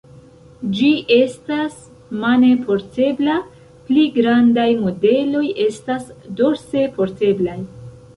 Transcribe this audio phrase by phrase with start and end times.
[0.77, 1.73] Ĝi estas
[2.23, 3.35] mane portebla,
[3.89, 6.09] pli grandaj modeloj estas
[6.41, 7.59] dorse porteblaj.